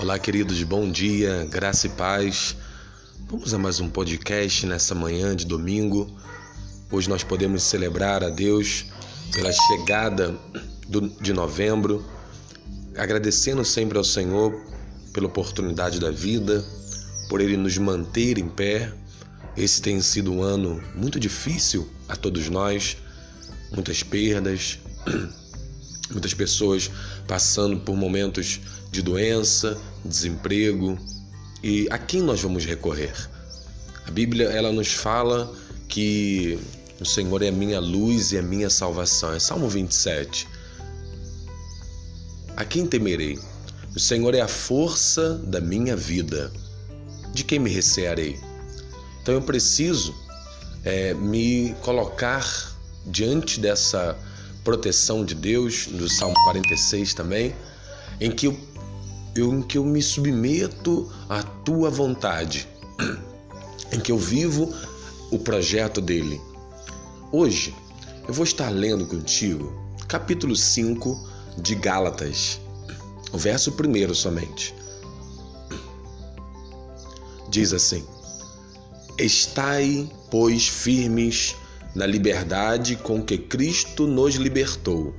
Olá, 0.00 0.16
queridos, 0.16 0.62
bom 0.62 0.88
dia, 0.88 1.44
graça 1.50 1.88
e 1.88 1.90
paz. 1.90 2.54
Vamos 3.28 3.52
a 3.52 3.58
mais 3.58 3.80
um 3.80 3.90
podcast 3.90 4.64
nessa 4.64 4.94
manhã 4.94 5.34
de 5.34 5.44
domingo. 5.44 6.08
Hoje 6.88 7.08
nós 7.08 7.24
podemos 7.24 7.64
celebrar 7.64 8.22
a 8.22 8.28
Deus 8.28 8.84
pela 9.32 9.50
chegada 9.52 10.38
do, 10.86 11.08
de 11.20 11.32
novembro, 11.32 12.06
agradecendo 12.96 13.64
sempre 13.64 13.98
ao 13.98 14.04
Senhor 14.04 14.54
pela 15.12 15.26
oportunidade 15.26 15.98
da 15.98 16.12
vida, 16.12 16.64
por 17.28 17.40
Ele 17.40 17.56
nos 17.56 17.76
manter 17.76 18.38
em 18.38 18.48
pé. 18.48 18.92
Esse 19.56 19.82
tem 19.82 20.00
sido 20.00 20.32
um 20.32 20.44
ano 20.44 20.80
muito 20.94 21.18
difícil 21.18 21.90
a 22.08 22.14
todos 22.14 22.48
nós, 22.48 22.96
muitas 23.72 24.04
perdas, 24.04 24.78
muitas 26.12 26.34
pessoas 26.34 26.88
passando 27.26 27.80
por 27.80 27.96
momentos 27.96 28.60
de 28.90 29.02
doença, 29.02 29.78
desemprego. 30.04 30.98
E 31.62 31.86
a 31.90 31.98
quem 31.98 32.22
nós 32.22 32.40
vamos 32.40 32.64
recorrer? 32.64 33.14
A 34.06 34.10
Bíblia 34.10 34.48
ela 34.48 34.72
nos 34.72 34.92
fala 34.92 35.52
que 35.88 36.58
o 37.00 37.04
Senhor 37.04 37.42
é 37.42 37.48
a 37.48 37.52
minha 37.52 37.80
luz 37.80 38.32
e 38.32 38.38
a 38.38 38.42
minha 38.42 38.70
salvação. 38.70 39.34
É 39.34 39.38
Salmo 39.38 39.68
27. 39.68 40.48
A 42.56 42.64
quem 42.64 42.86
temerei? 42.86 43.38
O 43.94 44.00
Senhor 44.00 44.34
é 44.34 44.40
a 44.40 44.48
força 44.48 45.34
da 45.38 45.60
minha 45.60 45.96
vida. 45.96 46.52
De 47.32 47.44
quem 47.44 47.58
me 47.58 47.70
recearei? 47.70 48.38
Então 49.22 49.34
eu 49.34 49.42
preciso 49.42 50.14
é, 50.84 51.14
me 51.14 51.74
colocar 51.82 52.44
diante 53.06 53.60
dessa 53.60 54.16
proteção 54.64 55.24
de 55.24 55.34
Deus, 55.34 55.86
no 55.86 56.08
Salmo 56.08 56.34
46 56.44 57.14
também, 57.14 57.54
em 58.20 58.30
que 58.30 58.46
eu, 58.46 58.58
em 59.38 59.62
que 59.62 59.78
eu 59.78 59.84
me 59.84 60.02
submeto 60.02 61.10
à 61.28 61.42
tua 61.42 61.90
vontade, 61.90 62.68
em 63.92 64.00
que 64.00 64.10
eu 64.10 64.18
vivo 64.18 64.74
o 65.30 65.38
projeto 65.38 66.00
dele. 66.00 66.40
Hoje 67.30 67.74
eu 68.26 68.34
vou 68.34 68.44
estar 68.44 68.68
lendo 68.68 69.06
contigo 69.06 69.72
capítulo 70.08 70.56
5 70.56 71.28
de 71.58 71.74
Gálatas, 71.74 72.60
o 73.32 73.38
verso 73.38 73.72
primeiro 73.72 74.14
somente. 74.14 74.74
Diz 77.48 77.72
assim: 77.72 78.04
Estai, 79.18 80.10
pois, 80.30 80.66
firmes 80.66 81.54
na 81.94 82.06
liberdade 82.06 82.96
com 82.96 83.22
que 83.22 83.36
Cristo 83.38 84.06
nos 84.06 84.34
libertou, 84.36 85.14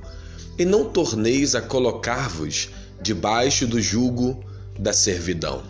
e 0.58 0.64
não 0.64 0.90
torneis 0.90 1.54
a 1.54 1.62
colocar-vos 1.62 2.70
debaixo 3.00 3.66
do 3.66 3.80
jugo 3.80 4.44
da 4.78 4.92
servidão. 4.92 5.62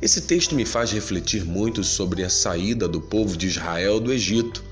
Esse 0.00 0.22
texto 0.22 0.54
me 0.54 0.64
faz 0.64 0.90
refletir 0.90 1.44
muito 1.44 1.84
sobre 1.84 2.24
a 2.24 2.30
saída 2.30 2.88
do 2.88 3.00
povo 3.00 3.36
de 3.36 3.46
Israel 3.46 4.00
do 4.00 4.12
Egito, 4.12 4.64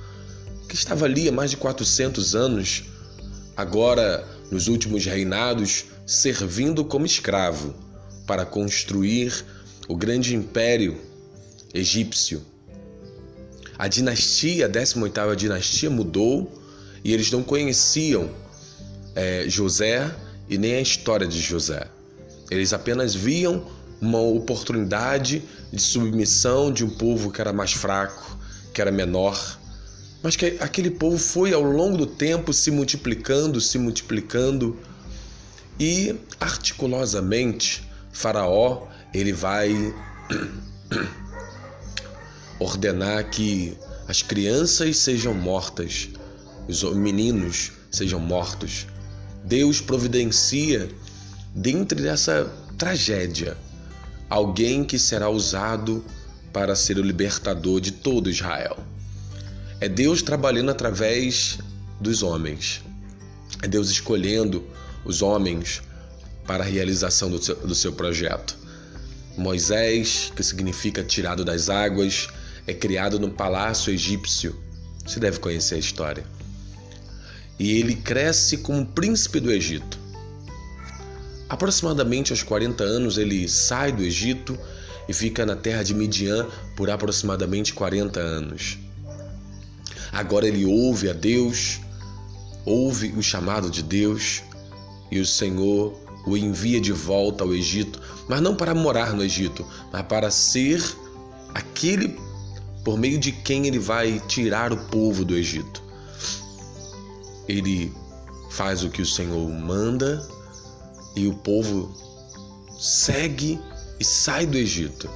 que 0.68 0.74
estava 0.74 1.04
ali 1.04 1.28
há 1.28 1.32
mais 1.32 1.50
de 1.50 1.56
400 1.56 2.34
anos, 2.34 2.84
agora 3.56 4.26
nos 4.50 4.68
últimos 4.68 5.04
reinados, 5.04 5.86
servindo 6.06 6.84
como 6.84 7.04
escravo 7.04 7.74
para 8.26 8.46
construir 8.46 9.44
o 9.86 9.96
grande 9.96 10.34
império 10.34 10.98
egípcio 11.74 12.42
a 13.78 13.86
dinastia, 13.86 14.66
a 14.66 14.68
18ª 14.68 15.36
dinastia 15.36 15.88
mudou 15.88 16.52
e 17.04 17.14
eles 17.14 17.30
não 17.30 17.44
conheciam 17.44 18.28
é, 19.14 19.44
José 19.48 20.12
e 20.48 20.56
nem 20.56 20.74
a 20.74 20.80
história 20.80 21.26
de 21.26 21.40
José. 21.40 21.86
Eles 22.50 22.72
apenas 22.72 23.14
viam 23.14 23.66
uma 24.00 24.20
oportunidade 24.20 25.42
de 25.72 25.80
submissão 25.80 26.72
de 26.72 26.84
um 26.84 26.90
povo 26.90 27.30
que 27.30 27.40
era 27.40 27.52
mais 27.52 27.72
fraco, 27.72 28.36
que 28.72 28.80
era 28.80 28.90
menor, 28.90 29.58
mas 30.22 30.36
que 30.36 30.56
aquele 30.60 30.90
povo 30.90 31.18
foi 31.18 31.52
ao 31.52 31.62
longo 31.62 31.96
do 31.96 32.06
tempo 32.06 32.52
se 32.52 32.70
multiplicando, 32.70 33.60
se 33.60 33.78
multiplicando 33.78 34.76
e 35.78 36.14
articulosamente 36.40 37.88
Faraó 38.12 38.88
ele 39.14 39.32
vai 39.32 39.94
ordenar 42.58 43.30
que 43.30 43.76
as 44.08 44.22
crianças 44.22 44.96
sejam 44.96 45.34
mortas, 45.34 46.08
os 46.66 46.82
meninos 46.94 47.72
sejam 47.90 48.18
mortos. 48.18 48.86
Deus 49.44 49.80
providencia, 49.80 50.88
dentre 51.54 52.02
dessa 52.02 52.44
tragédia, 52.76 53.56
alguém 54.28 54.84
que 54.84 54.98
será 54.98 55.28
usado 55.28 56.04
para 56.52 56.74
ser 56.76 56.98
o 56.98 57.02
libertador 57.02 57.80
de 57.80 57.92
todo 57.92 58.30
Israel. 58.30 58.76
É 59.80 59.88
Deus 59.88 60.22
trabalhando 60.22 60.70
através 60.70 61.58
dos 62.00 62.22
homens. 62.22 62.82
É 63.62 63.68
Deus 63.68 63.90
escolhendo 63.90 64.64
os 65.04 65.22
homens 65.22 65.82
para 66.46 66.64
a 66.64 66.66
realização 66.66 67.30
do 67.30 67.42
seu, 67.42 67.54
do 67.56 67.74
seu 67.74 67.92
projeto. 67.92 68.56
Moisés, 69.36 70.32
que 70.34 70.42
significa 70.42 71.04
tirado 71.04 71.44
das 71.44 71.68
águas, 71.68 72.28
é 72.66 72.74
criado 72.74 73.18
no 73.18 73.30
palácio 73.30 73.92
egípcio. 73.92 74.58
Você 75.06 75.20
deve 75.20 75.38
conhecer 75.38 75.76
a 75.76 75.78
história. 75.78 76.24
E 77.58 77.78
ele 77.78 77.94
cresce 77.94 78.58
como 78.58 78.86
príncipe 78.86 79.40
do 79.40 79.50
Egito. 79.50 79.98
Aproximadamente 81.48 82.32
aos 82.32 82.42
40 82.42 82.84
anos, 82.84 83.18
ele 83.18 83.48
sai 83.48 83.90
do 83.90 84.02
Egito 84.02 84.58
e 85.08 85.12
fica 85.12 85.46
na 85.46 85.56
terra 85.56 85.82
de 85.82 85.94
Midian 85.94 86.46
por 86.76 86.90
aproximadamente 86.90 87.72
40 87.72 88.20
anos. 88.20 88.78
Agora 90.12 90.46
ele 90.46 90.64
ouve 90.64 91.08
a 91.08 91.12
Deus, 91.12 91.80
ouve 92.64 93.14
o 93.16 93.22
chamado 93.22 93.70
de 93.70 93.82
Deus 93.82 94.42
e 95.10 95.18
o 95.18 95.26
Senhor 95.26 95.98
o 96.26 96.36
envia 96.36 96.80
de 96.80 96.92
volta 96.92 97.44
ao 97.44 97.54
Egito, 97.54 98.00
mas 98.28 98.40
não 98.42 98.54
para 98.54 98.74
morar 98.74 99.14
no 99.14 99.22
Egito, 99.22 99.66
mas 99.90 100.02
para 100.02 100.30
ser 100.30 100.82
aquele 101.54 102.18
por 102.84 102.98
meio 102.98 103.18
de 103.18 103.32
quem 103.32 103.66
ele 103.66 103.78
vai 103.78 104.20
tirar 104.28 104.72
o 104.72 104.76
povo 104.76 105.24
do 105.24 105.34
Egito. 105.34 105.82
Ele 107.48 107.92
faz 108.50 108.82
o 108.82 108.90
que 108.90 109.02
o 109.02 109.06
Senhor 109.06 109.48
manda 109.48 110.26
e 111.16 111.26
o 111.26 111.34
povo 111.34 111.94
segue 112.78 113.58
e 113.98 114.04
sai 114.04 114.46
do 114.46 114.56
Egito. 114.56 115.08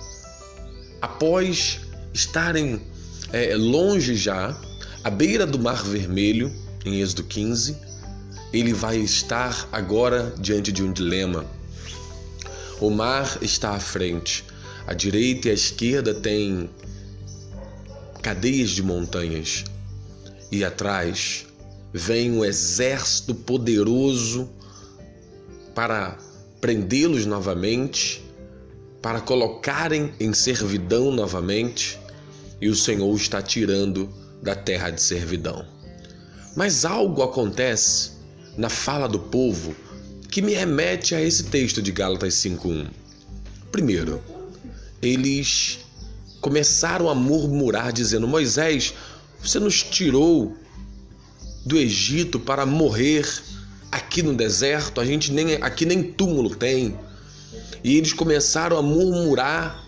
Após 1.01 1.81
estarem 2.13 2.81
é, 3.33 3.55
longe 3.57 4.15
já, 4.15 4.57
à 5.05 5.11
beira 5.11 5.47
do 5.47 5.59
Mar 5.59 5.83
Vermelho, 5.83 6.53
em 6.85 7.01
Êxodo 7.01 7.25
15, 7.25 7.77
ele 8.53 8.73
vai 8.73 8.99
estar 8.99 9.69
agora 9.73 10.35
diante 10.39 10.71
de 10.71 10.83
um 10.83 10.93
dilema. 10.93 11.47
O 12.81 12.91
mar 12.91 13.39
está 13.41 13.71
à 13.71 13.81
frente, 13.81 14.45
à 14.87 14.93
direita 14.93 15.49
e 15.49 15.51
à 15.51 15.55
esquerda 15.55 16.13
tem 16.13 16.69
cadeias 18.21 18.71
de 18.71 18.83
montanhas, 18.83 19.65
e 20.51 20.65
atrás 20.65 21.47
vem 21.93 22.33
um 22.33 22.45
exército 22.45 23.35
poderoso 23.35 24.49
para 25.75 26.19
prendê-los 26.61 27.27
novamente, 27.27 28.25
para 29.01 29.21
colocarem 29.21 30.13
em 30.19 30.33
servidão 30.33 31.13
novamente, 31.13 31.99
e 32.61 32.69
o 32.69 32.77
Senhor 32.77 33.15
está 33.17 33.43
tirando 33.43 34.09
da 34.43 34.55
terra 34.55 34.91
de 34.91 35.03
servidão. 35.03 35.67
Mas 36.57 36.85
algo 36.85 37.23
acontece 37.23 38.13
na 38.57 38.69
fala 38.69 39.09
do 39.09 39.19
povo 39.19 39.75
que 40.31 40.41
me 40.41 40.55
remete 40.55 41.15
a 41.15 41.21
esse 41.21 41.45
texto 41.45 41.83
de 41.83 41.93
Gálatas 41.93 42.35
5:1. 42.35 42.87
Primeiro, 43.71 44.23
eles 45.01 45.79
começaram 46.41 47.09
a 47.09 47.15
murmurar, 47.15 47.93
dizendo: 47.93 48.29
Moisés, 48.29 48.95
você 49.43 49.59
nos 49.59 49.83
tirou 49.83 50.57
do 51.65 51.79
Egito 51.79 52.41
para 52.41 52.67
morrer 52.67 53.27
aqui 53.91 54.23
no 54.23 54.35
deserto, 54.35 55.01
a 55.01 55.05
gente 55.05 55.33
nem 55.33 55.55
aqui 55.55 55.85
nem 55.85 56.03
túmulo 56.03 56.55
tem. 56.55 56.99
E 57.85 57.97
eles 57.97 58.13
começaram 58.13 58.79
a 58.79 58.83
murmurar 58.83 59.85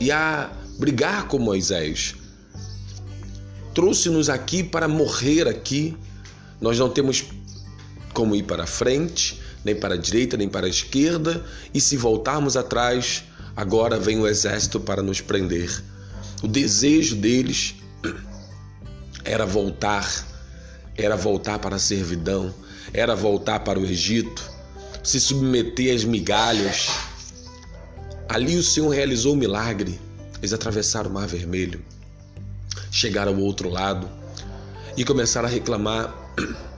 e 0.00 0.10
a 0.10 0.50
brigar 0.78 1.28
com 1.28 1.38
Moisés. 1.38 2.14
Trouxe-nos 3.74 4.28
aqui 4.28 4.62
para 4.62 4.88
morrer 4.88 5.48
aqui. 5.48 5.96
Nós 6.60 6.78
não 6.78 6.88
temos 6.88 7.24
como 8.12 8.36
ir 8.36 8.44
para 8.44 8.66
frente, 8.66 9.40
nem 9.64 9.74
para 9.74 9.94
a 9.94 9.98
direita, 9.98 10.36
nem 10.36 10.48
para 10.48 10.66
a 10.66 10.70
esquerda, 10.70 11.44
e 11.72 11.80
se 11.80 11.96
voltarmos 11.96 12.56
atrás, 12.56 13.24
agora 13.56 13.98
vem 13.98 14.18
o 14.18 14.26
exército 14.26 14.78
para 14.80 15.02
nos 15.02 15.20
prender. 15.20 15.82
O 16.42 16.48
desejo 16.48 17.16
deles 17.16 17.74
era 19.24 19.46
voltar, 19.46 20.26
era 20.96 21.16
voltar 21.16 21.58
para 21.58 21.76
a 21.76 21.78
servidão, 21.78 22.54
era 22.92 23.14
voltar 23.14 23.60
para 23.60 23.78
o 23.78 23.84
Egito. 23.84 24.50
se 25.02 25.20
submeter 25.20 25.94
às 25.94 26.04
migalhas. 26.04 26.88
Ali 28.28 28.56
o 28.56 28.62
Senhor 28.62 28.90
realizou 28.90 29.32
o 29.32 29.36
milagre. 29.36 30.00
Eles 30.38 30.52
atravessaram 30.52 31.10
o 31.10 31.12
Mar 31.12 31.26
Vermelho, 31.26 31.84
chegaram 32.90 33.34
ao 33.34 33.40
outro 33.40 33.68
lado 33.68 34.08
e 34.96 35.04
começaram 35.04 35.48
a 35.48 35.50
reclamar: 35.50 36.14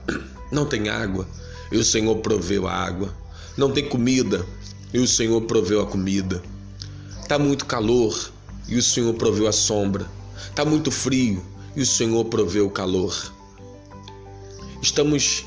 não 0.51 0.65
tem 0.65 0.89
água, 0.89 1.27
e 1.71 1.77
o 1.77 1.83
Senhor 1.83 2.15
proveu 2.17 2.67
a 2.67 2.73
água. 2.73 3.13
Não 3.57 3.71
tem 3.71 3.87
comida, 3.87 4.45
e 4.93 4.99
o 4.99 5.07
Senhor 5.07 5.41
proveu 5.41 5.81
a 5.81 5.85
comida. 5.85 6.41
Está 7.21 7.39
muito 7.39 7.65
calor, 7.65 8.31
e 8.67 8.75
o 8.75 8.83
Senhor 8.83 9.13
proveu 9.13 9.47
a 9.47 9.51
sombra. 9.51 10.05
Está 10.49 10.65
muito 10.65 10.91
frio, 10.91 11.43
e 11.75 11.81
o 11.81 11.85
Senhor 11.85 12.25
proveu 12.25 12.67
o 12.67 12.71
calor. 12.71 13.34
Estamos, 14.81 15.45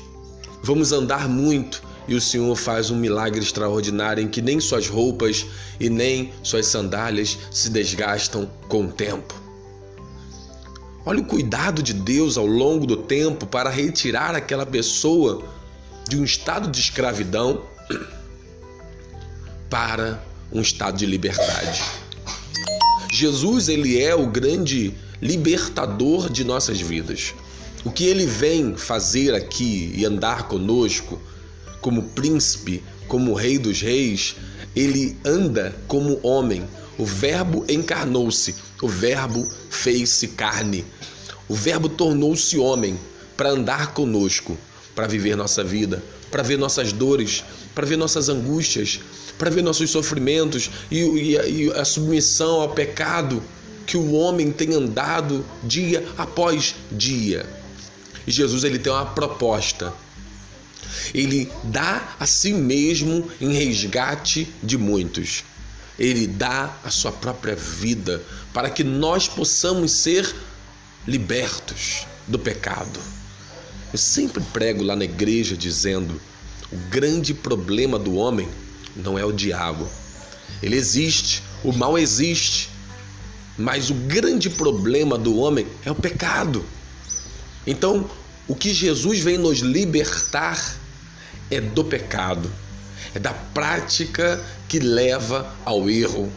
vamos 0.63 0.91
andar 0.91 1.27
muito, 1.27 1.81
e 2.07 2.15
o 2.15 2.21
Senhor 2.21 2.55
faz 2.55 2.89
um 2.89 2.95
milagre 2.95 3.39
extraordinário 3.39 4.23
em 4.23 4.27
que 4.27 4.41
nem 4.41 4.59
suas 4.59 4.87
roupas 4.87 5.45
e 5.79 5.89
nem 5.89 6.33
suas 6.41 6.65
sandálias 6.65 7.37
se 7.51 7.69
desgastam 7.69 8.49
com 8.67 8.85
o 8.85 8.91
tempo. 8.91 9.33
Olha 11.05 11.21
o 11.21 11.25
cuidado 11.25 11.81
de 11.83 11.93
Deus 11.93 12.37
ao 12.37 12.45
longo 12.45 12.85
do 12.85 12.97
tempo 12.97 13.45
para 13.45 13.69
retirar 13.69 14.35
aquela 14.35 14.65
pessoa 14.65 15.43
de 16.07 16.17
um 16.17 16.23
estado 16.23 16.69
de 16.69 16.79
escravidão 16.79 17.63
para 19.69 20.23
um 20.51 20.61
estado 20.61 20.97
de 20.97 21.05
liberdade. 21.05 21.83
Jesus, 23.11 23.69
ele 23.69 24.01
é 24.01 24.15
o 24.15 24.25
grande 24.27 24.93
libertador 25.21 26.29
de 26.29 26.43
nossas 26.43 26.81
vidas. 26.81 27.33
O 27.85 27.91
que 27.91 28.05
ele 28.05 28.25
vem 28.25 28.75
fazer 28.75 29.33
aqui 29.33 29.93
e 29.95 30.05
andar 30.05 30.49
conosco 30.49 31.19
como 31.79 32.03
príncipe, 32.09 32.83
como 33.07 33.33
rei 33.33 33.57
dos 33.57 33.81
reis, 33.81 34.35
ele 34.75 35.17
anda 35.23 35.73
como 35.87 36.19
homem. 36.21 36.67
O 36.97 37.05
Verbo 37.05 37.63
encarnou-se, 37.69 38.53
o 38.81 38.87
Verbo 38.87 39.47
fez-se 39.69 40.27
carne, 40.29 40.83
o 41.47 41.55
Verbo 41.55 41.87
tornou-se 41.87 42.57
homem 42.57 42.99
para 43.37 43.51
andar 43.51 43.93
conosco, 43.93 44.57
para 44.93 45.07
viver 45.07 45.37
nossa 45.37 45.63
vida, 45.63 46.03
para 46.29 46.43
ver 46.43 46.57
nossas 46.57 46.91
dores, 46.91 47.45
para 47.73 47.87
ver 47.87 47.95
nossas 47.95 48.27
angústias, 48.27 48.99
para 49.37 49.49
ver 49.49 49.63
nossos 49.63 49.89
sofrimentos 49.89 50.69
e, 50.91 50.99
e, 50.99 51.63
e 51.63 51.71
a 51.71 51.85
submissão 51.85 52.59
ao 52.59 52.69
pecado 52.69 53.41
que 53.87 53.95
o 53.95 54.11
homem 54.11 54.51
tem 54.51 54.73
andado 54.73 55.45
dia 55.63 56.05
após 56.17 56.75
dia. 56.91 57.58
Jesus 58.31 58.63
ele 58.63 58.79
tem 58.79 58.91
uma 58.91 59.05
proposta. 59.05 59.93
Ele 61.13 61.51
dá 61.63 62.15
a 62.19 62.25
si 62.25 62.53
mesmo 62.53 63.29
em 63.39 63.53
resgate 63.53 64.47
de 64.61 64.77
muitos. 64.77 65.43
Ele 65.97 66.27
dá 66.27 66.77
a 66.83 66.89
sua 66.89 67.11
própria 67.11 67.55
vida 67.55 68.23
para 68.53 68.69
que 68.69 68.83
nós 68.83 69.27
possamos 69.27 69.91
ser 69.91 70.33
libertos 71.07 72.05
do 72.27 72.39
pecado. 72.39 72.99
Eu 73.91 73.97
sempre 73.97 74.41
prego 74.53 74.83
lá 74.83 74.95
na 74.95 75.03
igreja 75.03 75.57
dizendo: 75.57 76.19
o 76.71 76.77
grande 76.89 77.33
problema 77.33 77.97
do 77.97 78.15
homem 78.15 78.47
não 78.95 79.17
é 79.17 79.25
o 79.25 79.31
diabo. 79.31 79.89
Ele 80.61 80.75
existe, 80.75 81.41
o 81.63 81.71
mal 81.71 81.97
existe, 81.97 82.69
mas 83.57 83.89
o 83.89 83.93
grande 83.93 84.49
problema 84.49 85.17
do 85.17 85.37
homem 85.37 85.67
é 85.83 85.91
o 85.91 85.95
pecado. 85.95 86.63
Então, 87.65 88.09
o 88.49 88.55
que 88.55 88.73
Jesus 88.73 89.19
vem 89.19 89.37
nos 89.37 89.59
libertar 89.59 90.59
é 91.51 91.61
do 91.61 91.85
pecado, 91.85 92.51
é 93.13 93.19
da 93.19 93.31
prática 93.31 94.43
que 94.67 94.79
leva 94.79 95.55
ao 95.63 95.87
erro. 95.87 96.33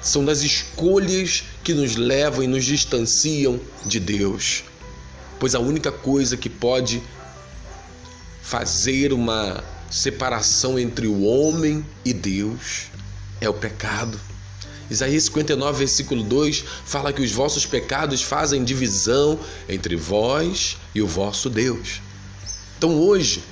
São 0.00 0.24
das 0.24 0.40
escolhas 0.40 1.44
que 1.62 1.74
nos 1.74 1.96
levam 1.96 2.42
e 2.42 2.46
nos 2.46 2.64
distanciam 2.64 3.60
de 3.84 4.00
Deus. 4.00 4.64
Pois 5.38 5.54
a 5.54 5.60
única 5.60 5.92
coisa 5.92 6.34
que 6.34 6.48
pode 6.48 7.02
fazer 8.42 9.12
uma 9.12 9.62
separação 9.90 10.78
entre 10.78 11.06
o 11.06 11.24
homem 11.24 11.84
e 12.06 12.14
Deus 12.14 12.86
é 13.38 13.48
o 13.50 13.54
pecado. 13.54 14.18
Isaías 14.90 15.24
59, 15.24 15.78
versículo 15.78 16.22
2 16.22 16.64
fala 16.86 17.12
que 17.12 17.20
os 17.20 17.32
vossos 17.32 17.66
pecados 17.66 18.22
fazem 18.22 18.64
divisão 18.64 19.38
entre 19.68 19.94
vós 19.94 20.78
e 20.94 21.00
o 21.00 21.06
vosso 21.06 21.48
Deus. 21.48 22.00
Então 22.76 22.98
hoje, 22.98 23.42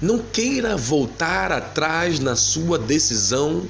não 0.00 0.18
queira 0.18 0.76
voltar 0.76 1.52
atrás 1.52 2.18
na 2.18 2.34
sua 2.34 2.78
decisão 2.78 3.68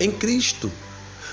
em 0.00 0.10
Cristo. 0.10 0.70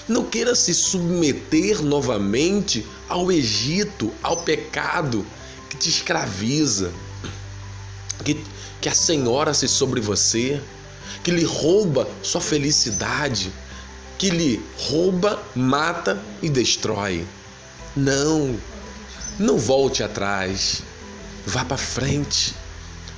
Não 0.07 0.25
queira 0.25 0.55
se 0.55 0.73
submeter 0.73 1.81
novamente 1.81 2.85
ao 3.07 3.31
Egito, 3.31 4.11
ao 4.21 4.37
pecado 4.37 5.25
que 5.69 5.77
te 5.77 5.89
escraviza, 5.89 6.91
que, 8.25 8.43
que 8.81 8.89
a 8.89 8.93
senhora 8.93 9.53
se 9.53 9.67
sobre 9.67 10.01
você, 10.01 10.61
que 11.23 11.31
lhe 11.31 11.45
rouba 11.45 12.09
sua 12.21 12.41
felicidade, 12.41 13.51
que 14.17 14.29
lhe 14.29 14.61
rouba, 14.77 15.41
mata 15.55 16.21
e 16.41 16.49
destrói. 16.49 17.25
Não, 17.95 18.55
não 19.41 19.57
volte 19.57 20.03
atrás, 20.03 20.83
vá 21.45 21.65
para 21.65 21.77
frente. 21.77 22.53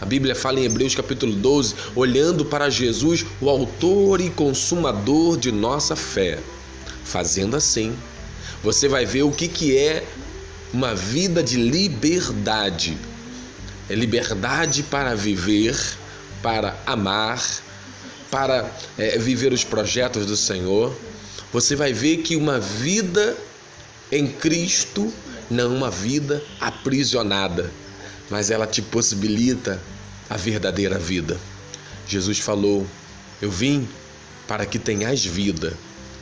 A 0.02 0.06
Bíblia 0.06 0.36
fala 0.36 0.60
em 0.60 0.66
Hebreus 0.66 0.96
capítulo 0.96 1.34
12, 1.34 1.76
olhando 1.96 2.46
para 2.46 2.70
Jesus, 2.70 3.26
o 3.40 3.50
autor 3.50 4.20
e 4.22 4.30
consumador 4.30 5.38
de 5.38 5.52
nossa 5.52 5.96
fé. 5.96 6.40
Fazendo 7.04 7.56
assim, 7.56 7.96
você 8.64 8.88
vai 8.88 9.06
ver 9.06 9.24
o 9.24 9.32
que, 9.32 9.48
que 9.48 9.78
é 9.78 10.06
uma 10.74 10.96
vida 10.96 11.44
de 11.44 11.58
liberdade. 11.58 12.98
É 13.90 13.96
liberdade 13.96 14.84
para 14.84 15.16
viver, 15.16 15.78
para 16.42 16.76
amar, 16.86 17.42
para 18.34 18.72
é, 18.98 19.18
viver 19.20 19.54
os 19.54 19.64
projetos 19.64 20.26
do 20.26 20.36
Senhor, 20.36 20.92
você 21.52 21.76
vai 21.76 21.94
ver 21.94 22.18
que 22.18 22.36
uma 22.36 22.60
vida 22.60 23.38
em 24.12 24.28
Cristo 24.28 25.14
não 25.50 25.76
uma 25.76 25.90
vida 25.90 26.44
aprisionada, 26.60 27.72
mas 28.30 28.50
ela 28.50 28.68
te 28.68 28.82
possibilita 28.82 29.82
a 30.30 30.38
verdadeira 30.38 30.98
vida. 30.98 31.40
Jesus 32.08 32.40
falou: 32.40 32.86
Eu 33.42 33.52
vim 33.52 33.88
para 34.48 34.66
que 34.66 34.80
tenhas 34.80 35.26
vida 35.26 35.74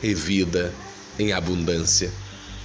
e 0.02 0.14
vida 0.14 0.72
em 1.18 1.32
abundância. 1.32 2.10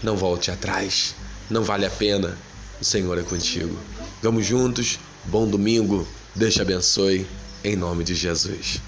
Não 0.03 0.15
volte 0.15 0.51
atrás, 0.51 1.15
não 1.49 1.63
vale 1.63 1.85
a 1.85 1.89
pena. 1.89 2.37
O 2.79 2.85
Senhor 2.85 3.17
é 3.17 3.23
contigo. 3.23 3.77
Vamos 4.21 4.45
juntos, 4.45 4.99
bom 5.25 5.47
domingo, 5.47 6.07
Deus 6.35 6.53
te 6.53 6.61
abençoe, 6.61 7.25
em 7.63 7.75
nome 7.75 8.03
de 8.03 8.13
Jesus. 8.13 8.79